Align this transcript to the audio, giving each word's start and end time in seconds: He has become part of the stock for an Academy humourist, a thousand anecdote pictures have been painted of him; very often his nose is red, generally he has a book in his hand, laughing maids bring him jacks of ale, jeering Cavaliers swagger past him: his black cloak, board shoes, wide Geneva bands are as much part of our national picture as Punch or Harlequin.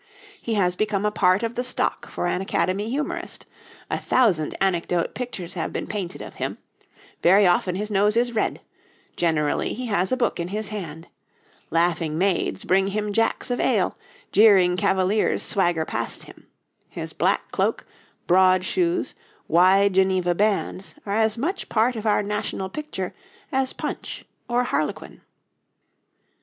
He 0.41 0.55
has 0.55 0.75
become 0.75 1.03
part 1.13 1.43
of 1.43 1.53
the 1.53 1.63
stock 1.63 2.09
for 2.09 2.25
an 2.25 2.41
Academy 2.41 2.89
humourist, 2.89 3.45
a 3.87 3.99
thousand 3.99 4.55
anecdote 4.59 5.13
pictures 5.13 5.53
have 5.53 5.71
been 5.71 5.85
painted 5.85 6.23
of 6.23 6.33
him; 6.41 6.57
very 7.21 7.45
often 7.45 7.75
his 7.75 7.91
nose 7.91 8.17
is 8.17 8.33
red, 8.33 8.61
generally 9.15 9.75
he 9.75 9.85
has 9.85 10.11
a 10.11 10.17
book 10.17 10.39
in 10.39 10.47
his 10.47 10.69
hand, 10.69 11.07
laughing 11.69 12.17
maids 12.17 12.63
bring 12.65 12.87
him 12.87 13.13
jacks 13.13 13.51
of 13.51 13.59
ale, 13.59 13.95
jeering 14.31 14.75
Cavaliers 14.75 15.43
swagger 15.43 15.85
past 15.85 16.23
him: 16.23 16.47
his 16.89 17.13
black 17.13 17.51
cloak, 17.51 17.85
board 18.25 18.65
shoes, 18.65 19.13
wide 19.47 19.93
Geneva 19.93 20.33
bands 20.33 20.95
are 21.05 21.13
as 21.15 21.37
much 21.37 21.69
part 21.69 21.95
of 21.95 22.07
our 22.07 22.23
national 22.23 22.69
picture 22.69 23.13
as 23.51 23.71
Punch 23.71 24.25
or 24.49 24.63
Harlequin. 24.63 25.21